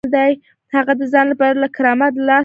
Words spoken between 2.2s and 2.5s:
نه اخلي.